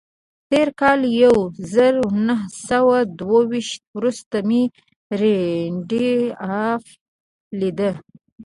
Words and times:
تر 0.49 0.67
کال 0.79 1.01
يو 1.23 1.35
زر 1.73 1.95
و 2.03 2.07
نهه 2.27 2.47
سوه 2.67 2.97
دوه 3.19 3.41
ويشت 3.51 3.81
وروسته 3.95 4.37
مې 4.47 4.61
رينډالف 5.19 6.83
ليده. 7.59 7.91